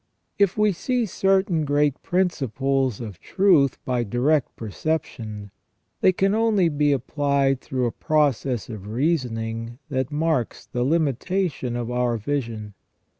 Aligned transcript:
If 0.39 0.57
we 0.57 0.71
see 0.71 1.05
certain 1.05 1.63
great 1.63 2.01
principles 2.01 2.99
of 2.99 3.19
truth 3.19 3.77
by 3.85 4.03
direct 4.03 4.55
perception, 4.55 5.51
they 5.99 6.11
can 6.11 6.33
only 6.33 6.69
be 6.69 6.91
applied 6.91 7.61
through 7.61 7.85
a 7.85 7.91
process 7.91 8.67
of 8.67 8.87
reasoning 8.87 9.77
that 9.89 10.11
marks 10.11 10.65
the 10.65 10.83
limitation 10.83 11.75
of 11.75 11.91
our 11.91 12.17
vision. 12.17 12.73